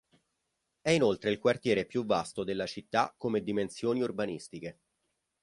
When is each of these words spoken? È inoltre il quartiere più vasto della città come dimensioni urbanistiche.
È 0.81 0.89
inoltre 0.89 1.29
il 1.29 1.37
quartiere 1.37 1.85
più 1.85 2.05
vasto 2.07 2.43
della 2.43 2.65
città 2.65 3.13
come 3.15 3.43
dimensioni 3.43 4.01
urbanistiche. 4.01 4.79